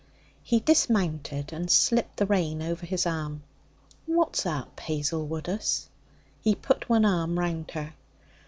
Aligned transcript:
He 0.41 0.59
dismounted 0.59 1.53
and 1.53 1.69
slipped 1.69 2.17
the 2.17 2.25
rein 2.25 2.63
over 2.63 2.87
his 2.87 3.05
arm. 3.05 3.43
'What's 4.07 4.47
up, 4.47 4.79
Hazel 4.79 5.27
Woodus?' 5.27 5.89
He 6.41 6.55
put 6.55 6.89
one 6.89 7.05
arm 7.05 7.37
round 7.37 7.69
her. 7.73 7.93